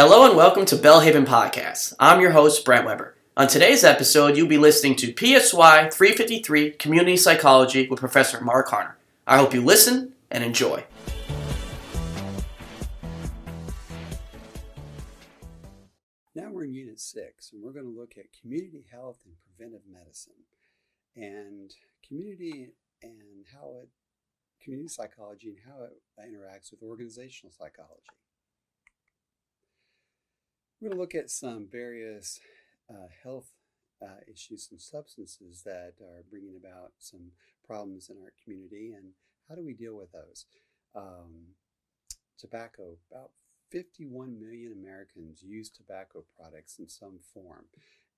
[0.00, 1.92] Hello and welcome to Belhaven Podcast.
[1.98, 3.16] I'm your host, Brent Weber.
[3.36, 8.92] On today's episode, you'll be listening to PSY 353 Community Psychology with Professor Mark Harner.
[9.26, 10.84] I hope you listen and enjoy.
[16.36, 19.82] Now we're in Unit 6, and we're going to look at community health and preventive
[19.92, 20.44] medicine.
[21.16, 21.74] And
[22.06, 22.68] community
[23.02, 23.88] and how it,
[24.62, 28.06] community psychology and how it interacts with organizational psychology.
[30.80, 32.38] We're going to look at some various
[32.88, 33.50] uh, health
[34.00, 37.32] uh, issues and substances that are bringing about some
[37.66, 39.10] problems in our community and
[39.48, 40.46] how do we deal with those.
[40.94, 41.54] Um,
[42.38, 43.30] tobacco, about
[43.72, 47.64] 51 million Americans use tobacco products in some form,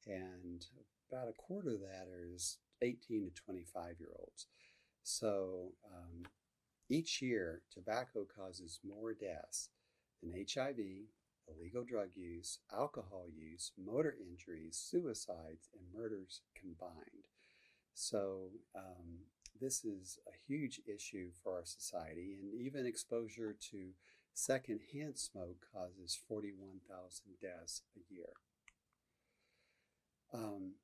[0.07, 0.67] and
[1.11, 4.49] about a quarter of that is 18 to 25 year olds.
[5.03, 6.25] So um,
[6.91, 9.71] each year, tobacco causes more deaths
[10.23, 10.77] than HIV,
[11.49, 17.29] illegal drug use, alcohol use, motor injuries, suicides, and murders combined.
[17.95, 19.27] So, um,
[19.61, 23.91] this is a huge issue for our society, and even exposure to
[24.33, 28.33] secondhand smoke causes 41,000 deaths a year.
[30.33, 30.75] Um,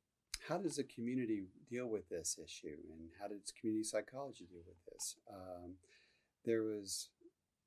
[0.49, 4.85] how does a community deal with this issue, and how does community psychology deal with
[4.93, 5.17] this?
[5.33, 5.75] Um,
[6.45, 7.09] there was,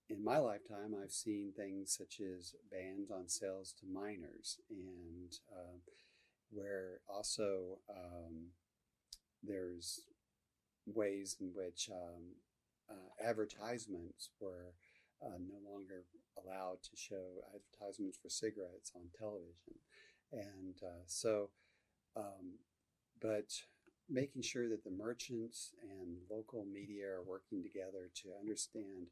[0.10, 5.78] in my lifetime, I've seen things such as bans on sales to minors, and uh,
[6.52, 8.48] where also um,
[9.44, 10.02] there's
[10.88, 12.24] ways in which um,
[12.90, 14.74] uh, advertisements were
[15.24, 16.06] uh, no longer
[16.44, 19.76] allowed to show advertisements for cigarettes on television.
[20.32, 21.50] And uh, so,
[22.16, 22.58] um,
[23.22, 23.52] but
[24.10, 29.08] making sure that the merchants and local media are working together to understand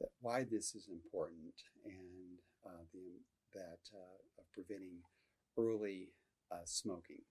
[0.00, 4.98] that why this is important and uh, the, that uh, of preventing
[5.58, 6.08] early
[6.52, 7.22] uh, smoking.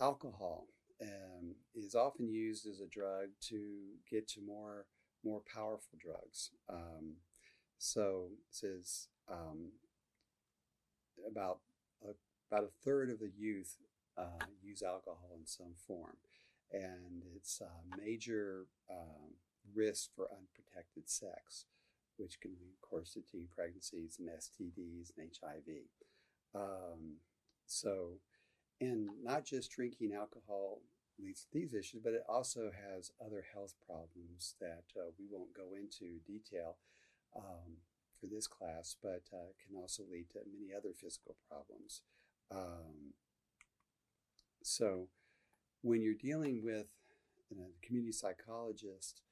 [0.00, 0.66] Alcohol
[1.02, 3.58] um, is often used as a drug to
[4.10, 4.86] get to more
[5.24, 6.50] more powerful drugs.
[6.68, 7.14] Um,
[7.78, 9.70] so it says um,
[11.30, 11.60] about
[12.04, 12.10] a,
[12.50, 13.76] about a third of the youth
[14.18, 16.16] uh, use alcohol in some form,
[16.72, 19.30] and it's a major uh,
[19.74, 21.66] risk for unprotected sex,
[22.16, 25.84] which can lead, of course to teen pregnancies and STDs and HIV.
[26.54, 27.16] Um,
[27.66, 28.18] so,
[28.80, 30.80] and not just drinking alcohol
[31.18, 35.54] leads to these issues, but it also has other health problems that uh, we won't
[35.54, 36.76] go into detail
[37.36, 37.78] um,
[38.20, 42.02] for this class, but uh, can also lead to many other physical problems.
[42.50, 43.14] Um,
[44.62, 45.08] so,
[45.82, 46.86] when you're dealing with
[47.50, 49.22] a community psychologist,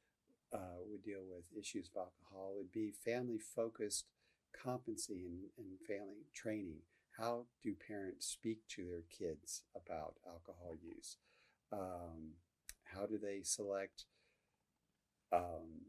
[0.52, 4.06] uh, would deal with issues of alcohol would be family focused
[4.52, 6.80] competency and, and family training.
[7.16, 11.16] How do parents speak to their kids about alcohol use?
[11.72, 12.34] Um,
[12.84, 14.04] how do they select
[15.32, 15.86] um,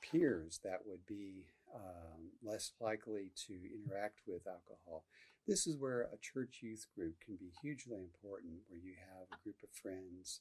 [0.00, 5.04] peers that would be um, less likely to interact with alcohol?
[5.46, 9.42] This is where a church youth group can be hugely important, where you have a
[9.42, 10.40] group of friends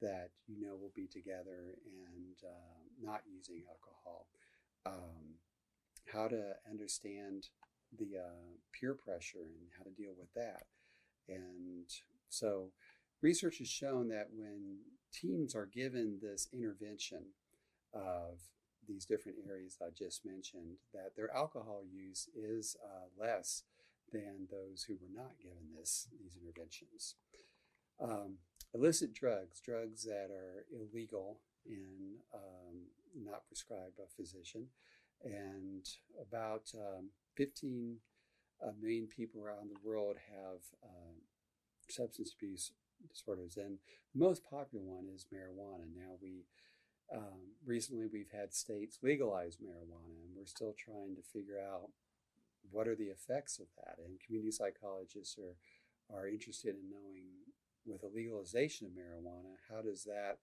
[0.00, 4.26] that you know will be together and uh, not using alcohol.
[4.84, 5.36] Um,
[6.12, 7.48] how to understand
[7.98, 10.64] the uh, peer pressure and how to deal with that.
[11.28, 11.90] And
[12.28, 12.70] so
[13.22, 14.78] research has shown that when
[15.12, 17.24] teens are given this intervention
[17.92, 18.38] of
[18.86, 23.64] these different areas I just mentioned, that their alcohol use is uh, less
[24.12, 27.16] than those who were not given this these interventions.
[28.00, 28.38] Um,
[28.76, 32.82] illicit drugs, drugs that are illegal and um,
[33.24, 34.66] not prescribed by a physician,
[35.24, 35.88] and
[36.20, 37.96] about um, 15
[38.64, 38.70] uh,
[39.14, 41.14] people around the world have uh,
[41.88, 42.72] substance abuse
[43.08, 43.78] disorders, and
[44.14, 45.84] the most popular one is marijuana.
[45.94, 46.44] Now we
[47.14, 51.90] um, recently we've had states legalize marijuana, and we're still trying to figure out
[52.70, 53.96] what are the effects of that.
[54.04, 55.56] And community psychologists are
[56.14, 57.24] are interested in knowing
[57.86, 60.38] with the legalization of marijuana, how does that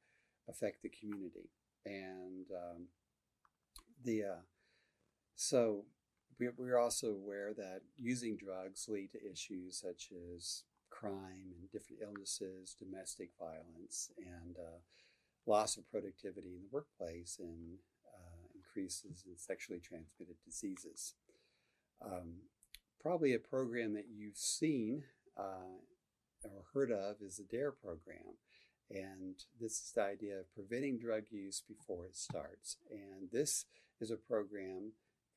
[0.49, 1.49] affect the community?
[1.85, 2.87] And um,
[4.03, 4.41] the uh,
[5.35, 5.85] so
[6.39, 12.01] we, we're also aware that using drugs lead to issues such as crime and different
[12.01, 14.79] illnesses, domestic violence, and uh,
[15.45, 21.15] loss of productivity in the workplace, and uh, increases in sexually transmitted diseases.
[22.03, 22.35] Um,
[23.01, 25.03] probably a program that you've seen
[25.37, 25.81] uh,
[26.43, 28.37] or heard of is the DARE program.
[28.89, 32.77] And this is the idea of preventing drug use before it starts.
[32.91, 33.65] And this
[33.99, 34.91] is a program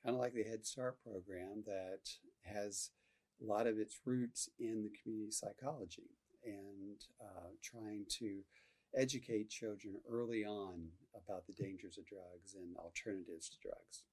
[0.04, 2.08] kind of like the Head Start program that
[2.44, 2.90] has
[3.42, 6.10] a lot of its roots in the community psychology
[6.44, 8.40] and uh, trying to
[8.94, 14.04] educate children early on about the dangers of drugs and alternatives to drugs.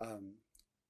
[0.00, 0.34] Um,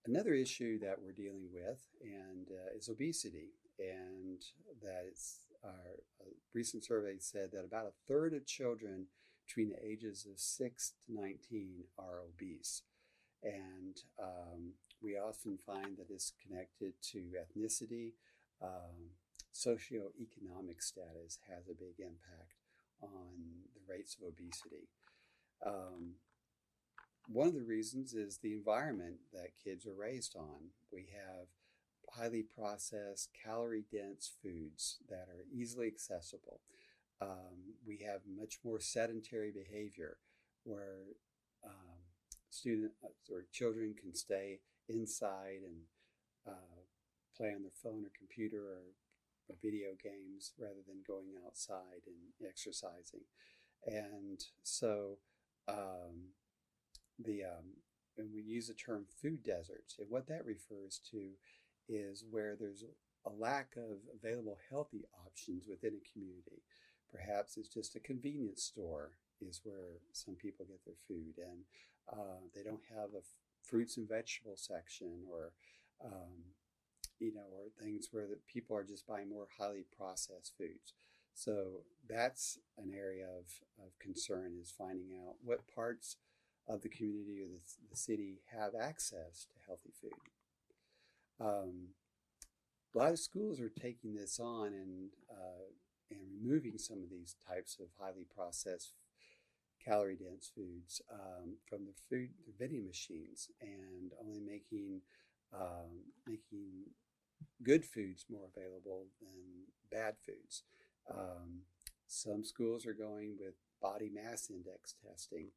[0.07, 4.43] another issue that we're dealing with and uh, is obesity, and
[4.83, 5.73] that it's our
[6.55, 9.07] recent survey said that about a third of children
[9.47, 12.83] between the ages of 6 to 19 are obese.
[13.43, 18.13] And um, we often find that it's connected to ethnicity.
[18.63, 19.15] Um,
[19.55, 22.57] socioeconomic status has a big impact
[23.03, 24.89] on the rates of obesity.
[25.65, 26.15] Um,
[27.29, 30.71] one of the reasons is the environment that kids are raised on.
[30.93, 31.47] We have
[32.19, 36.61] highly processed, calorie dense foods that are easily accessible.
[37.21, 40.19] Um, we have much more sedentary behavior
[40.65, 41.05] where
[41.65, 41.73] um,
[43.05, 45.83] uh, or children can stay inside and
[46.47, 46.83] uh,
[47.37, 48.95] play on their phone or computer or,
[49.49, 53.25] or, video games rather than going outside and exercising.
[53.87, 55.19] And so
[55.69, 56.33] um,
[57.19, 57.83] the um,
[58.17, 61.31] and we use the term food deserts, and what that refers to
[61.89, 62.85] is where there's
[63.27, 66.63] a lack of available healthy options within a community.
[67.11, 71.61] Perhaps it's just a convenience store is where some people get their food, and
[72.13, 73.25] uh, they don't have a f-
[73.63, 75.53] fruits and vegetable section, or
[76.05, 76.55] um,
[77.19, 80.95] you know, or things where the people are just buying more highly processed foods.
[81.35, 83.47] So that's an area of,
[83.85, 86.17] of concern is finding out what parts
[86.69, 87.61] of the community or the,
[87.91, 90.13] the city have access to healthy food.
[91.41, 91.89] Um,
[92.95, 95.69] a lot of schools are taking this on and uh,
[96.11, 98.95] and removing some of these types of highly processed
[99.85, 105.01] calorie dense foods um, from the food the vending machines and only making
[105.55, 106.85] um, making
[107.63, 110.63] good foods more available than bad foods.
[111.11, 111.63] Um,
[112.07, 115.51] some schools are going with body mass index testing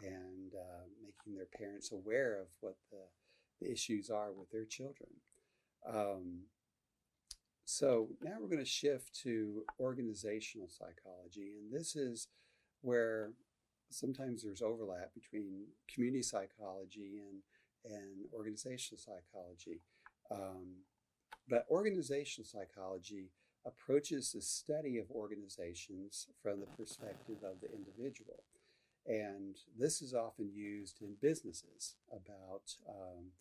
[0.00, 3.06] and uh, making their parents aware of what the
[3.62, 5.10] the issues are with their children.
[5.88, 6.42] Um,
[7.64, 12.28] so now we're going to shift to organizational psychology, and this is
[12.82, 13.30] where
[13.90, 17.42] sometimes there's overlap between community psychology and
[17.84, 19.80] and organizational psychology.
[20.30, 20.84] Um,
[21.48, 23.32] but organizational psychology
[23.66, 28.44] approaches the study of organizations from the perspective of the individual.
[29.06, 33.32] And this is often used in businesses about um,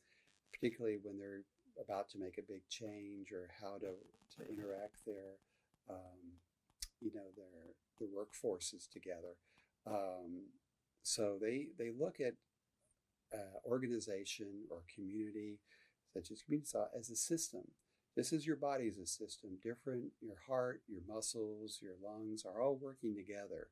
[0.53, 1.43] particularly when they're
[1.81, 3.93] about to make a big change or how to,
[4.35, 5.39] to interact their
[5.89, 6.39] um,
[6.99, 9.35] you know their their workforces together.
[9.87, 10.45] Um,
[11.03, 12.33] so they they look at
[13.33, 15.59] uh, organization or community,
[16.13, 17.63] such as community as a system.
[18.15, 19.51] This is your body as a system.
[19.63, 23.67] Different, your heart, your muscles, your lungs are all working together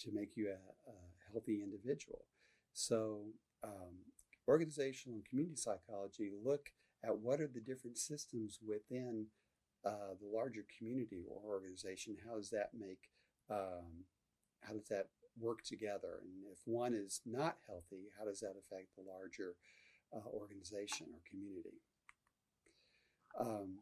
[0.00, 0.94] to make you a, a
[1.32, 2.26] healthy individual.
[2.74, 3.22] So
[3.64, 3.96] um,
[4.48, 6.70] organizational and community psychology look
[7.04, 9.26] at what are the different systems within
[9.84, 12.16] uh, the larger community or organization.
[12.26, 13.10] How does that make,
[13.50, 14.04] um,
[14.60, 15.08] how does that
[15.38, 16.20] work together?
[16.22, 19.54] And if one is not healthy, how does that affect the larger
[20.14, 21.80] uh, organization or community?
[23.38, 23.78] Um,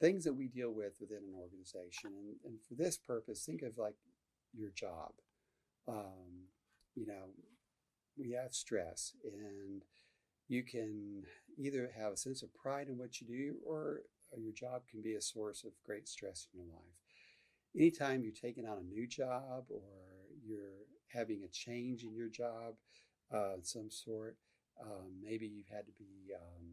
[0.00, 2.10] things that we deal with within an organization.
[2.18, 3.94] And, and for this purpose, think of like
[4.52, 5.12] your job.
[5.86, 6.48] Um,
[6.94, 7.30] you know,
[8.16, 9.82] we have stress and
[10.48, 11.24] you can
[11.58, 14.02] either have a sense of pride in what you do or
[14.42, 16.98] your job can be a source of great stress in your life.
[17.76, 19.82] Anytime you're taking on a new job or
[20.44, 22.74] you're having a change in your job
[23.32, 24.36] uh, some sort,
[24.80, 26.66] um, maybe you've had to be, um,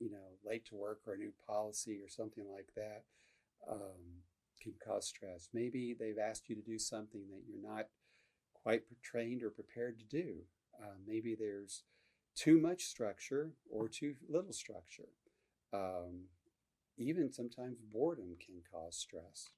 [0.00, 3.04] you know, late to work or a new policy or something like that
[3.70, 4.22] um,
[4.60, 5.48] can cause stress.
[5.52, 7.86] Maybe they've asked you to do something that you're not
[8.62, 10.36] quite trained or prepared to do.
[10.80, 11.82] Uh, maybe there's
[12.34, 15.08] too much structure or too little structure.
[15.72, 16.24] Um,
[16.98, 19.50] even sometimes boredom can cause stress.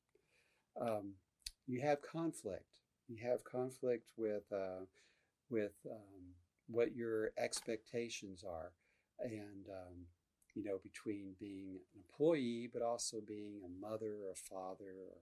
[0.81, 1.15] Um,
[1.67, 2.65] you have conflict.
[3.09, 4.87] You have conflict with uh,
[5.51, 6.35] with um,
[6.69, 8.73] what your expectations are,
[9.21, 10.07] and um,
[10.55, 15.19] you know between being an employee but also being a mother or a father or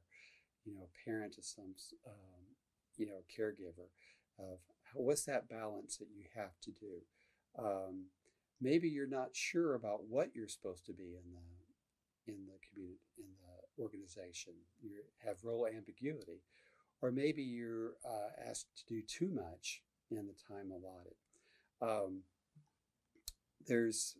[0.65, 1.75] you know a parent of some
[2.07, 2.52] um,
[2.97, 3.89] you know, caregiver
[4.39, 4.59] of
[4.95, 7.03] what's that balance that you have to do.
[7.59, 8.07] Um,
[8.61, 13.01] maybe you're not sure about what you're supposed to be in the in the community
[13.19, 14.53] in the organization.
[14.81, 16.43] You have role ambiguity,
[17.01, 21.17] or maybe you're uh, asked to do too much in the time allotted.
[21.81, 22.23] Um,
[23.67, 24.17] there's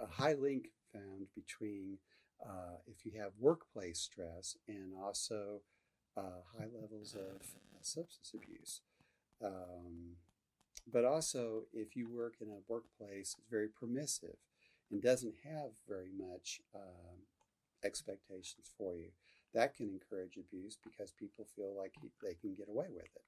[0.00, 1.98] a high link found between
[2.44, 5.60] uh, if you have workplace stress and also
[6.16, 7.42] uh, high levels of
[7.88, 8.80] substance abuse.
[9.44, 10.16] Um,
[10.90, 14.36] but also, if you work in a workplace that's very permissive
[14.90, 17.26] and doesn't have very much um,
[17.84, 19.10] expectations for you,
[19.54, 23.22] that can encourage abuse because people feel like they can get away with it.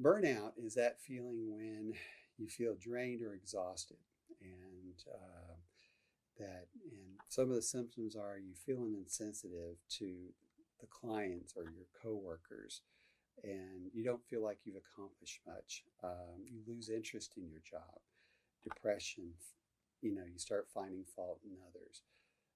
[0.00, 1.94] Burnout is that feeling when
[2.38, 3.96] you feel drained or exhausted,
[4.40, 5.54] and uh,
[6.38, 10.32] that and some of the symptoms are you feeling insensitive to
[10.80, 12.82] the clients or your coworkers
[13.44, 15.84] and you don't feel like you've accomplished much.
[16.02, 18.00] Um, you lose interest in your job,
[18.62, 19.34] depression,
[20.02, 22.02] you know, you start finding fault in others.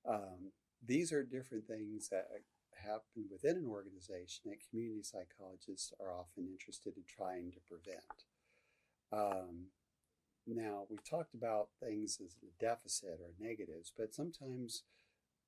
[0.09, 0.53] Um,
[0.85, 2.27] these are different things that
[2.75, 8.27] happen within an organization that community psychologists are often interested in trying to prevent.
[9.13, 9.67] Um,
[10.47, 14.83] now, we've talked about things as a deficit or negatives, but sometimes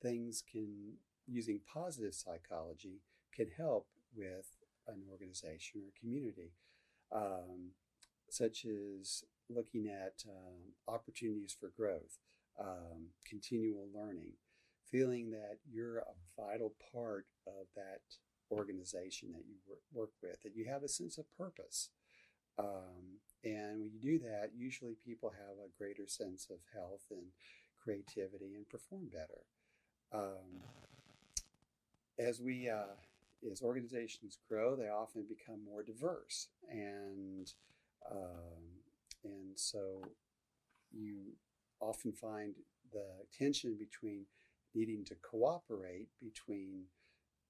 [0.01, 0.95] things can,
[1.27, 3.01] using positive psychology,
[3.35, 6.53] can help with an organization or community,
[7.13, 7.73] um,
[8.31, 12.19] such as looking at um, opportunities for growth,
[12.59, 14.33] um, continual learning,
[14.91, 18.01] feeling that you're a vital part of that
[18.51, 19.57] organization that you
[19.93, 21.91] work with, that you have a sense of purpose.
[22.59, 27.27] Um, and when you do that, usually people have a greater sense of health and
[27.83, 29.43] creativity and perform better.
[32.19, 32.95] As we uh,
[33.51, 37.53] as organizations grow, they often become more diverse, and
[38.11, 38.63] um,
[39.25, 40.03] and so
[40.93, 41.33] you
[41.81, 42.55] often find
[42.93, 43.05] the
[43.37, 44.27] tension between
[44.75, 46.85] needing to cooperate between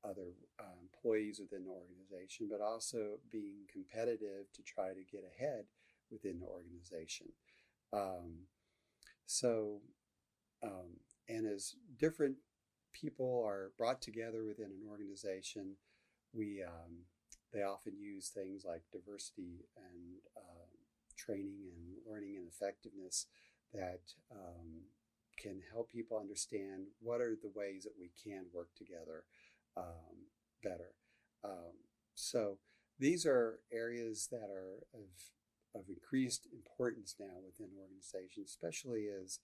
[0.04, 5.64] other uh, employees within the organization, but also being competitive to try to get ahead
[6.11, 7.26] within the organization.
[7.92, 8.47] Um,
[9.26, 9.80] so,
[10.62, 12.37] um, and as different
[12.95, 15.77] people are brought together within an organization,
[16.33, 17.05] we um,
[17.53, 20.67] they often use things like diversity and uh,
[21.17, 23.27] training and learning and effectiveness
[23.73, 24.01] that
[24.33, 24.83] um,
[25.39, 29.25] can help people understand what are the ways that we can work together
[29.77, 30.27] um,
[30.63, 30.95] better.
[31.45, 31.75] Um,
[32.15, 32.59] so
[32.99, 39.41] these are areas that are of, of increased importance now within organizations, especially as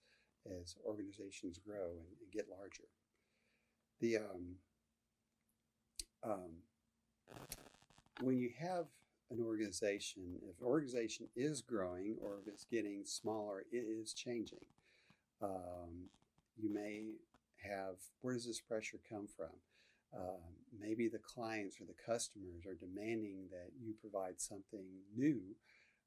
[0.47, 2.89] as organizations grow and, and get larger.
[4.01, 4.55] The um,
[6.23, 6.51] um,
[8.21, 8.87] when you have
[9.29, 14.65] an organization, if an organization is growing or if it's getting smaller, it is changing.
[15.41, 16.09] Um,
[16.57, 17.11] you may
[17.63, 19.53] have where does this pressure come from?
[20.13, 20.41] Um,
[20.77, 25.41] maybe the clients or the customers are demanding that you provide something new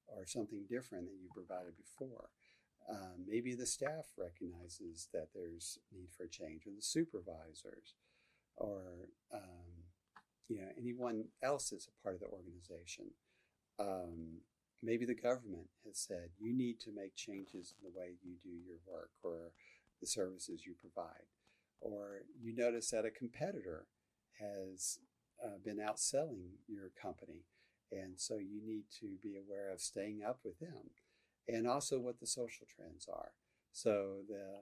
[0.09, 2.29] or something different that you provided before.
[2.89, 7.95] Um, maybe the staff recognizes that there's need for a change, or the supervisors,
[8.57, 9.85] or um,
[10.49, 13.07] you know anyone else that's a part of the organization.
[13.79, 14.41] Um,
[14.83, 18.51] maybe the government has said you need to make changes in the way you do
[18.51, 19.53] your work or
[20.01, 21.27] the services you provide,
[21.81, 23.87] or you notice that a competitor
[24.39, 24.99] has
[25.43, 27.45] uh, been outselling your company.
[27.93, 30.91] And so you need to be aware of staying up with them
[31.49, 33.33] and also what the social trends are.
[33.73, 34.61] So the,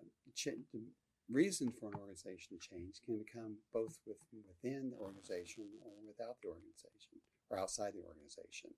[0.73, 0.83] the
[1.31, 6.37] reason for an organization to change can come both with, within the organization or without
[6.43, 7.21] the organization
[7.51, 8.71] or outside the organization.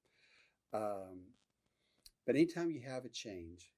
[0.72, 1.34] Um,
[2.26, 3.70] but anytime you have a change,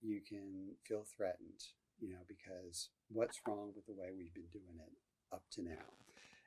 [0.00, 1.64] you can feel threatened,
[1.98, 4.92] you know, because what's wrong with the way we've been doing it
[5.34, 5.88] up to now?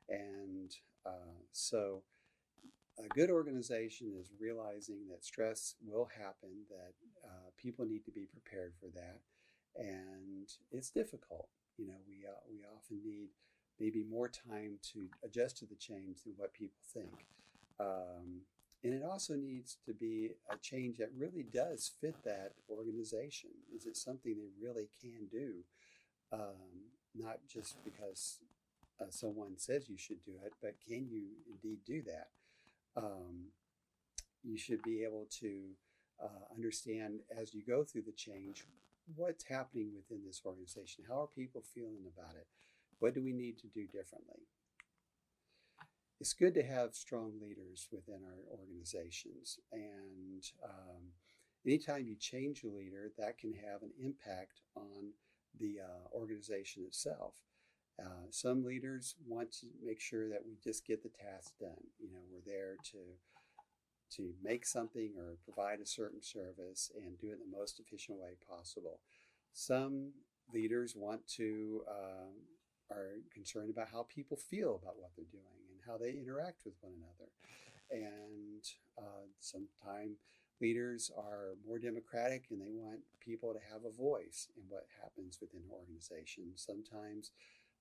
[0.09, 0.71] And
[1.05, 2.03] uh, so,
[2.99, 8.25] a good organization is realizing that stress will happen, that uh, people need to be
[8.25, 9.19] prepared for that,
[9.75, 11.49] and it's difficult.
[11.77, 13.29] You know, we uh, we often need
[13.79, 17.25] maybe more time to adjust to the change than what people think.
[17.79, 18.41] Um,
[18.83, 23.49] and it also needs to be a change that really does fit that organization.
[23.75, 25.63] Is it something they really can do?
[26.31, 28.39] Um, not just because
[28.99, 32.29] uh, someone says you should do it, but can you indeed do that?
[32.97, 33.51] Um,
[34.43, 35.69] you should be able to
[36.21, 38.65] uh, understand as you go through the change
[39.15, 41.05] what's happening within this organization.
[41.07, 42.47] How are people feeling about it?
[42.99, 44.41] What do we need to do differently?
[46.19, 49.59] It's good to have strong leaders within our organizations.
[49.71, 51.13] And um,
[51.65, 55.11] anytime you change a leader, that can have an impact on
[55.59, 57.35] the uh, organization itself.
[57.99, 61.83] Uh, some leaders want to make sure that we just get the task done.
[61.99, 62.97] You know, we're there to
[64.09, 68.31] to make something or provide a certain service and do it the most efficient way
[68.49, 68.99] possible.
[69.53, 70.11] Some
[70.53, 75.79] leaders want to uh, are concerned about how people feel about what they're doing and
[75.85, 77.29] how they interact with one another.
[77.91, 78.63] And
[78.97, 80.19] uh, sometimes
[80.61, 85.37] leaders are more democratic and they want people to have a voice in what happens
[85.41, 86.45] within an organization.
[86.55, 87.31] Sometimes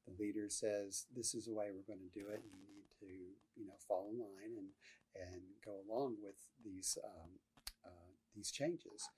[0.07, 2.43] the leader says, "This is the way we're going to do it.
[2.45, 3.13] You need to,
[3.57, 4.71] you know, fall in line and
[5.15, 7.31] and go along with these um,
[7.85, 9.09] uh, these changes."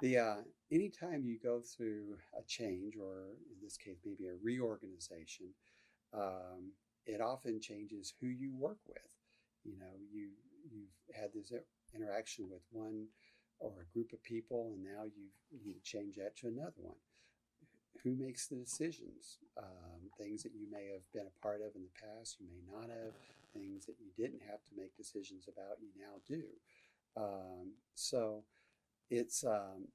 [0.00, 0.36] The uh,
[0.70, 5.48] anytime you go through a change, or in this case, maybe a reorganization,
[6.12, 6.72] um,
[7.04, 9.10] it often changes who you work with.
[9.64, 10.30] You know, you
[10.70, 11.52] you've had this
[11.94, 13.06] interaction with one
[13.58, 16.80] or a group of people, and now you you need to change that to another
[16.80, 16.96] one.
[18.04, 19.38] Who makes the decisions?
[19.56, 22.62] Um, things that you may have been a part of in the past, you may
[22.72, 23.14] not have.
[23.54, 26.44] Things that you didn't have to make decisions about, you now do.
[27.16, 28.44] Um, so
[29.10, 29.88] it's um,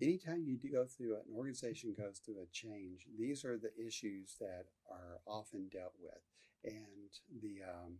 [0.00, 4.66] anytime you go through an organization goes through a change, these are the issues that
[4.90, 6.20] are often dealt with,
[6.64, 7.10] and
[7.42, 7.94] the um,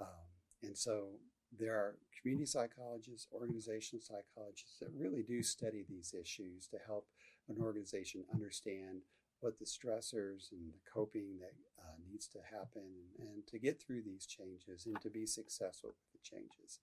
[0.00, 0.28] um,
[0.62, 1.08] and so
[1.56, 7.06] there are community psychologists, organizational psychologists that really do study these issues to help
[7.48, 9.02] an organization understand
[9.40, 12.82] what the stressors and the coping that uh, needs to happen
[13.18, 16.80] and to get through these changes and to be successful with the changes.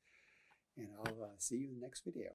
[0.78, 2.32] And I'll uh, see you in the next video.